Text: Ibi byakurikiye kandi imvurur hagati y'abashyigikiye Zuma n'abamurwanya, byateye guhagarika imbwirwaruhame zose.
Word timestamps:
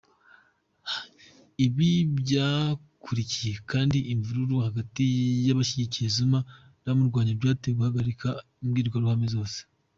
Ibi 1.65 1.89
byakurikiye 2.19 3.55
kandi 3.71 3.97
imvurur 4.13 4.51
hagati 4.67 5.03
y'abashyigikiye 5.45 6.07
Zuma 6.15 6.39
n'abamurwanya, 6.81 7.37
byateye 7.39 7.73
guhagarika 7.77 8.27
imbwirwaruhame 8.63 9.27
zose. 9.35 9.59